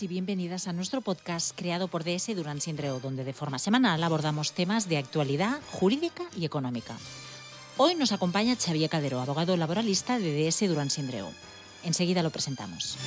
[0.00, 4.52] Y bienvenidas a nuestro podcast creado por DS Durán Sindreo, donde de forma semanal abordamos
[4.52, 6.96] temas de actualidad jurídica y económica.
[7.76, 11.30] Hoy nos acompaña Xavier Cadero, abogado laboralista de DS Durán Sindreo.
[11.84, 12.98] Enseguida lo presentamos.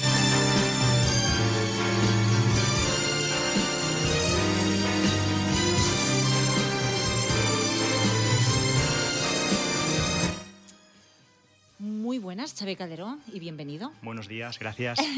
[12.40, 13.92] Buenas, Calderón, y bienvenido.
[14.02, 14.98] Buenos días, gracias.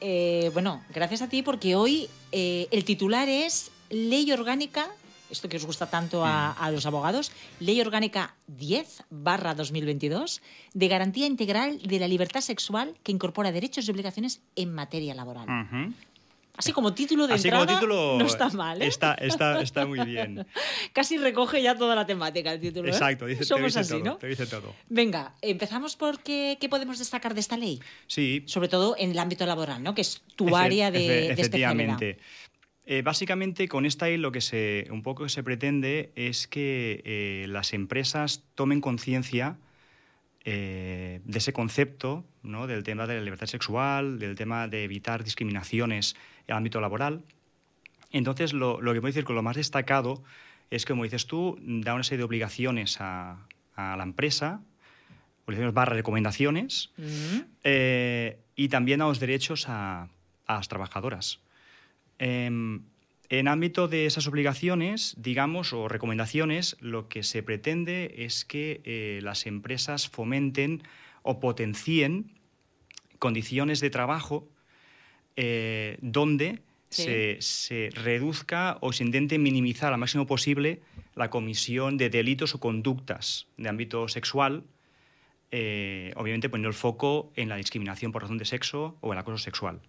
[0.00, 4.86] Eh, bueno, gracias a ti porque hoy eh, el titular es Ley Orgánica,
[5.30, 10.40] esto que os gusta tanto a, a los abogados, Ley Orgánica 10 barra 2022
[10.72, 15.46] de garantía integral de la libertad sexual que incorpora derechos y obligaciones en materia laboral.
[16.56, 18.82] Así como título de Así entrada, como título no está mal.
[18.82, 18.86] ¿eh?
[18.86, 20.46] Está, está, está muy bien.
[20.92, 22.88] Casi recoge ya toda la temática el título.
[22.88, 22.90] ¿eh?
[22.90, 24.16] Exacto, dice, Somos dice así, todo, ¿no?
[24.16, 24.74] te dice todo.
[24.90, 27.80] Venga, empezamos por qué, qué podemos destacar de esta ley.
[28.06, 29.94] Sí, Sobre todo en el ámbito laboral, ¿no?
[29.94, 31.42] Que es tu efe- área de, efe- de especialidad.
[31.42, 32.18] efectivamente.
[32.84, 37.72] Eh, básicamente, con esta ley lo que se, un poco se pretende es que las
[37.72, 39.56] empresas tomen conciencia
[40.44, 42.66] eh, de ese concepto, ¿no?
[42.66, 46.14] del tema de la libertad sexual, del tema de evitar discriminaciones
[46.46, 47.22] en el ámbito laboral.
[48.10, 50.22] Entonces, lo, lo que puedo decir que lo más destacado
[50.70, 54.60] es, como dices tú, da una serie de obligaciones a, a la empresa,
[55.46, 57.40] obligaciones barra recomendaciones, Mm.
[57.64, 60.08] eh, y también a los derechos a,
[60.46, 61.40] a las trabajadoras.
[62.18, 62.82] Em,
[63.32, 69.20] en ámbito de esas obligaciones, digamos, o recomendaciones, lo que se pretende es que eh,
[69.22, 70.82] las empresas fomenten
[71.22, 72.30] o potencien
[73.18, 74.48] condiciones de trabajo
[75.36, 76.60] eh, donde
[76.90, 77.04] Sí.
[77.04, 80.82] se, se reduzca o se intente minimizar al máximo posible
[81.14, 84.64] la comisión de delitos o conductas de ámbito sexual,
[85.52, 89.38] eh, obviamente poniendo el foco en la discriminación por razón de sexo o el acoso
[89.38, 89.80] sexual.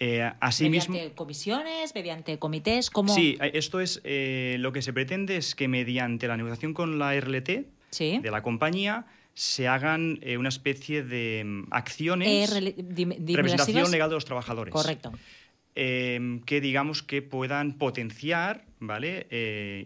[0.00, 3.12] Eh, asimismo, mediante comisiones, mediante comités, ¿cómo?
[3.12, 7.00] sí, eh, esto es eh, lo que se pretende es que mediante la negociación con
[7.00, 8.18] la RLT Sí.
[8.18, 12.64] de la compañía se hagan eh, una especie de mm, acciones, las
[13.34, 14.72] representación legal de los trabajadores.
[14.72, 15.10] Correcto.
[15.74, 19.26] eh, que digamos que puedan potenciar ¿vale?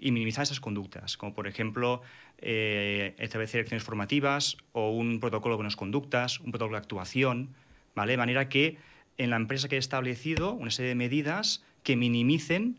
[0.01, 2.03] Y minimizar esas conductas, como por ejemplo
[2.39, 7.55] establecer acciones formativas o un protocolo con las conductas, un protocolo de actuación,
[7.95, 8.13] ¿vale?
[8.13, 8.77] de manera que
[9.19, 12.79] en la empresa que haya establecido una serie de medidas que minimicen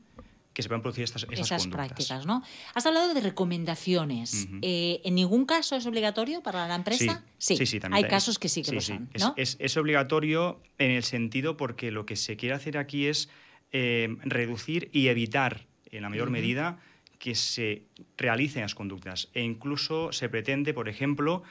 [0.53, 2.43] que se puedan producir estas, esas, Esas prácticas, ¿no?
[2.75, 4.47] Has hablado de recomendaciones.
[4.61, 7.23] Eh, ¿En ningún caso es obligatorio para la empresa?
[7.39, 9.33] Sí, sí, sí, también Hay es- casos que sí que lo son, Es- ¿no?
[9.35, 13.29] Es, es obligatorio en el sentido porque lo que se quiere hacer aquí es
[13.71, 16.77] eh, reducir y evitar, en la mayor medida,
[17.17, 17.83] que se
[18.17, 19.29] realicen las conductas.
[19.33, 21.41] E incluso se pretende, por ejemplo,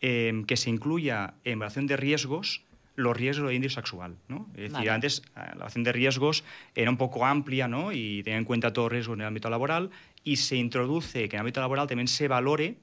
[0.00, 2.64] eh, que se incluya en evaluación de riesgos
[2.98, 4.16] los riesgos de índice sexual.
[4.28, 4.48] ¿no?
[4.56, 6.44] Es decir, antes eh, la evaluación de riesgos
[6.74, 7.92] era un poco amplia ¿no?
[7.92, 9.90] y tenía en cuenta todo riesgo en el ámbito laboral
[10.24, 12.76] y se introduce que en el ámbito laboral también se valore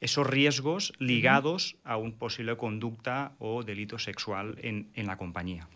[0.00, 5.68] esos riesgos ligados a una posible conducta o delito sexual en, en la compañía.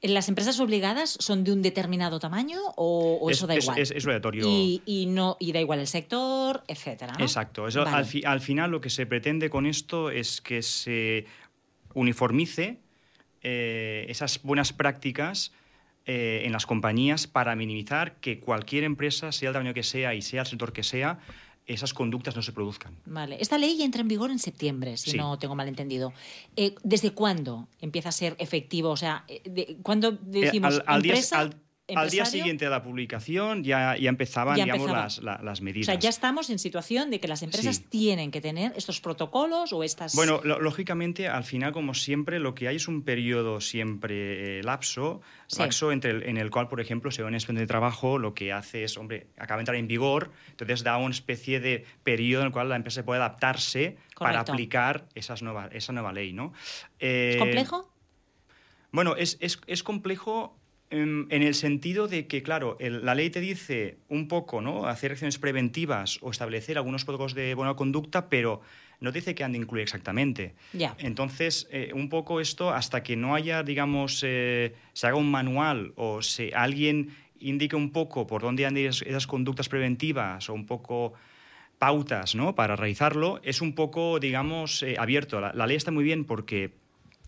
[0.00, 3.78] ¿Las empresas obligadas son de un determinado tamaño o, o Es- eso da igual?
[3.78, 4.46] es- es obligatorio.
[4.48, 7.24] Y, y no, y da igual el sector, etcétera, ¿no?
[7.24, 7.68] Exacto.
[7.68, 7.96] Eso, Vale.
[7.98, 11.26] al, fi- al final lo que se pretende con esto es que se
[11.94, 12.78] uniformice
[13.42, 15.52] eh, esas buenas prácticas
[16.06, 20.22] eh, en las compañías para minimizar que cualquier empresa, sea el tamaño que sea y
[20.22, 21.18] sea el sector que sea,
[21.64, 22.96] esas conductas no se produzcan.
[23.06, 23.36] Vale.
[23.40, 25.16] Esta ley entra en vigor en septiembre, si Sí.
[25.16, 26.12] no tengo mal entendido.
[26.56, 28.90] Eh, ¿Desde cuándo empieza a ser efectivo?
[28.90, 31.50] O sea, de- ¿cuándo decimos Eh, al, al día, empresa,
[31.88, 35.60] al- al día siguiente de la publicación ya, ya empezaban Ya digamos, las, la- las
[35.60, 35.86] O medidas.
[35.86, 37.84] sea, ya estamos en situación de que las empresas Sí.
[37.88, 40.14] tienen que tener estos protocolos o estas...
[40.14, 44.62] Bueno, lo- lógicamente, al final, como siempre, lo que hay es un periodo siempre eh,
[44.62, 45.58] lapso, Sí.
[45.60, 48.52] lapso entre el- en el cual, por ejemplo, si un expediente de trabajo lo que
[48.52, 52.46] hace es, hombre, acaba de entrar en vigor, entonces da una especie de periodo en
[52.48, 55.42] el cual la empresa puede adaptarse para aplicar esas
[55.72, 56.52] esa nueva ley, ¿no?
[57.00, 57.92] Eh, ¿Es complejo?
[58.92, 60.56] Bueno, es, es- es complejo
[60.92, 64.86] en el sentido de que, claro, el- la ley te dice un poco, ¿no?
[64.86, 68.60] Hacer acciones preventivas o establecer algunos protocolos de buena conducta, pero
[69.00, 70.54] no te dice que han de incluir exactamente.
[70.74, 70.94] Ya.
[70.98, 75.92] Entonces, eh, un poco esto, hasta que no haya, digamos, eh, se haga un manual
[75.96, 77.08] o se, alguien
[77.40, 81.14] indique un poco por dónde han de ir esas, esas conductas preventivas o un poco
[81.78, 82.54] pautas, ¿no?
[82.54, 85.40] Para realizarlo, es un poco, digamos, eh, abierto.
[85.40, 86.74] La, la ley está muy bien porque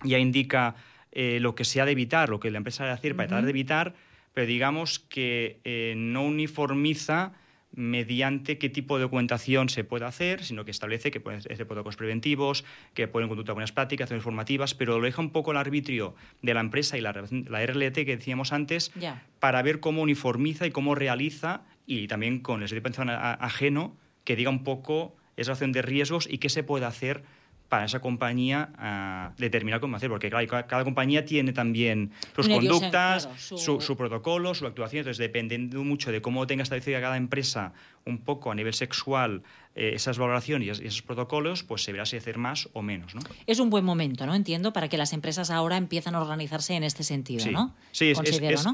[0.04, 0.76] ya indica
[1.14, 3.28] eh, lo que se ha de evitar, lo que la empresa ha de hacer para
[3.28, 3.94] tratar de evitar,
[4.32, 7.32] pero digamos que eh, no uniformiza
[7.70, 11.96] mediante qué tipo de documentación se puede hacer, sino que establece que pueden ser protocolos
[11.96, 12.64] preventivos,
[12.94, 16.54] que pueden conducir buenas prácticas, acciones formativas, pero lo deja un poco el arbitrio de
[16.54, 18.92] la empresa y la, la RLT que decíamos antes
[19.40, 24.36] para ver cómo uniformiza y cómo realiza y también con el servicio de ajeno que
[24.36, 27.24] diga un poco esa acción de riesgos y qué se puede hacer
[27.68, 33.28] para esa compañía uh, determinar cómo hacer, porque claro, cada, compañía tiene también sus conductas,
[33.36, 33.96] su...
[33.96, 37.72] protocolo, su actuación, entonces dependiendo mucho de cómo tenga establecida cada empresa
[38.06, 39.42] un poco a nivel sexual
[39.74, 43.14] eh, esas valoraciones y esos protocolos, pues se verá si hacer más o menos.
[43.14, 43.22] ¿no?
[43.46, 44.34] Es un buen momento, ¿no?
[44.34, 47.74] Entiendo, para que las empresas ahora empiezan a organizarse en este sentido, ¿no?
[47.92, 48.20] Sí, es,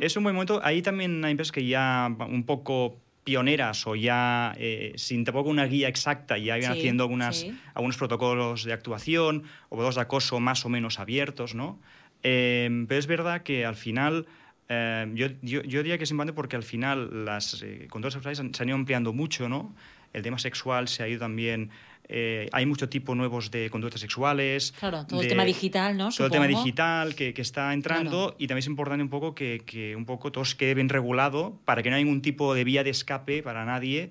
[0.00, 0.60] es, un buen momento.
[0.62, 5.66] Ahí también hay empresas que ya un poco pioneras o ya eh, sin tampoco una
[5.66, 10.64] guía exacta ya iban haciendo algunas, algunos protocolos de actuación o dos de acoso más
[10.64, 11.78] o menos abiertos, ¿no?
[12.22, 14.26] Em, pero es verdad que al final...
[14.68, 18.40] Em, yo, yo, yo, diría que es importante porque al final las eh, controles sexuales
[18.56, 19.74] se han ido ampliando mucho, ¿no?
[20.12, 21.70] El tema sexual se ha ido también
[22.12, 24.72] eh, hay mucho tipo nuevos de conductas sexuales.
[24.80, 26.10] Claro, todo el tema digital, ¿no?
[26.10, 29.62] Todo el tema digital que, que está entrando y también es importante un poco que,
[29.64, 32.82] que, un poco todo quede bien regulado para que no haya ningún tipo de vía
[32.82, 34.10] de escape para nadie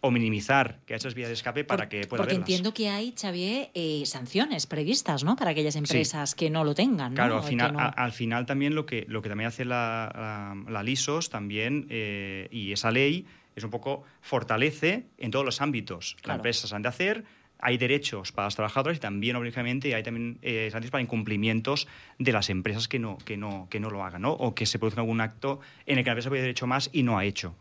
[0.00, 3.70] o minimizar que esas vías de escape para que pueda Porque entiendo que hay, Xavier,
[3.72, 5.34] eh, sanciones previstas, ¿no?
[5.34, 7.16] Para aquellas empresas que no lo tengan, ¿no?
[7.16, 11.30] Claro, al final, al final también lo que, lo que también hace la, la, LISOS
[11.30, 13.26] también eh, y esa ley
[13.58, 16.16] es un poco fortalece en todos los ámbitos.
[16.24, 17.24] Las empresas han de hacer,
[17.60, 21.88] hay derechos para los trabajadores y también, obligadamente, hay también eh, para incumplimientos
[22.18, 24.32] de las empresas que no, que no, que no lo hagan, ¿no?
[24.32, 27.02] O que se produzca algún acto en el que la empresa puede hecho más y
[27.02, 27.54] no ha hecho.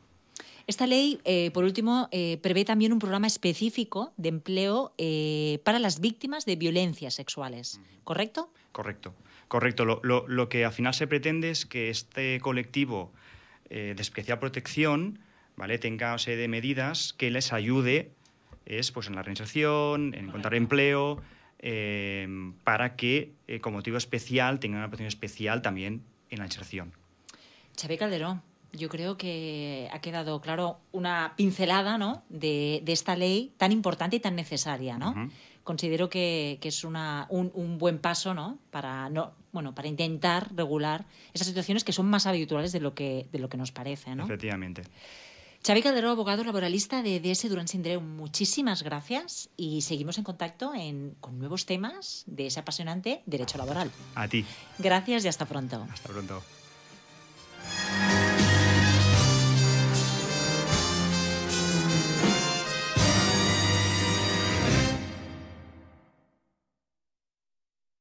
[0.67, 4.93] Esta ley, eh, por último, eh, prevé también un programa específico de empleo
[5.63, 8.51] para las víctimas de violencias sexuales, ¿correcto?
[8.73, 9.13] Correcto,
[9.47, 9.85] correcto.
[9.85, 13.13] Lo, lo, lo, que al final se pretende es que este colectivo
[13.69, 15.19] de especial protección
[15.57, 15.77] ¿vale?
[15.79, 18.11] tenga una serie de medidas que les ayude
[18.65, 21.21] es pues en la reinserción, en encontrar empleo,
[21.59, 22.27] eh,
[22.63, 26.91] para que, eh, como motivo especial, tengan una protección especial también en la inserción.
[27.79, 28.41] Xavier Calderón,
[28.73, 32.23] yo creo que ha quedado claro una pincelada ¿no?
[32.29, 34.97] de, esta ley tan importante y tan necesaria.
[34.97, 35.29] ¿no?
[35.63, 38.57] Considero que, es una, un, un, buen paso ¿no?
[38.69, 43.27] Para, no, bueno, para intentar regular esas situaciones que son más habituales de lo que,
[43.31, 44.15] de lo que nos parece.
[44.15, 44.25] ¿no?
[44.25, 44.83] Efectivamente.
[45.65, 50.71] Xavi Calderón, abogado laboralista de DS Durán Sindreu, muchísimas gracias y seguimos en contacto
[51.19, 53.91] con nuevos temas de ese apasionante derecho laboral.
[54.15, 54.45] A ti.
[54.79, 55.85] Gracias y hasta pronto.
[55.91, 56.41] Hasta pronto.